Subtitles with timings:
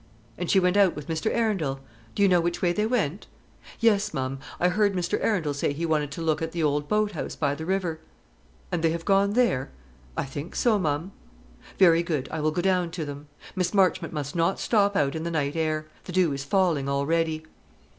[0.35, 1.29] "And she went out with Mr.
[1.31, 1.79] Arundel?
[2.15, 3.27] Do you know which way they went?"
[3.79, 5.23] "Yes, ma'am; I heard Mr.
[5.23, 7.99] Arundel say he wanted to look at the old boat house by the river."
[8.71, 9.69] "And they have gone there?"
[10.17, 11.11] "I think so, ma'am."
[11.77, 13.27] "Very good; I will go down to them.
[13.55, 15.85] Miss Marchmont must not stop out in the night air.
[16.05, 17.45] The dew is falling already."